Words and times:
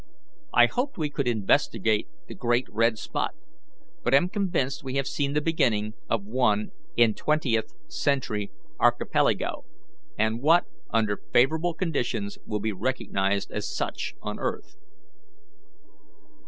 I 0.51 0.65
hoped 0.65 0.97
we 0.97 1.11
could 1.11 1.27
investigate 1.27 2.07
the 2.25 2.33
great 2.33 2.65
red 2.71 2.97
spot, 2.97 3.35
but 4.03 4.15
am 4.15 4.29
convinced 4.29 4.83
we 4.83 4.95
have 4.95 5.05
seen 5.05 5.33
the 5.33 5.41
beginning 5.41 5.93
of 6.09 6.25
one 6.25 6.71
in 6.97 7.13
Twentieth 7.13 7.71
Century 7.87 8.49
Archipelago, 8.79 9.63
and 10.17 10.41
what, 10.41 10.65
under 10.89 11.17
favourable 11.33 11.75
conditions, 11.75 12.39
will 12.47 12.59
be 12.59 12.71
recognized 12.73 13.51
as 13.51 13.71
such 13.71 14.15
on 14.23 14.39
earth." 14.39 14.75